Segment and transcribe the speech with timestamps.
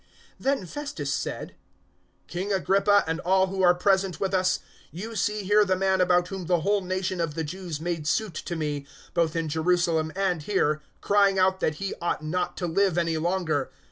[0.39, 1.55] 025:024 Then Festus said,
[2.25, 4.59] "King Agrippa and all who are present with us,
[4.91, 8.33] you see here the man about whom the whole nation of the Jews made suit
[8.33, 12.97] to me, both in Jerusalem and here, crying out that he ought not to live
[12.97, 13.69] any longer.